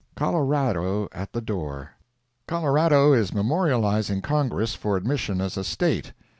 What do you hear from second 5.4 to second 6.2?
a State.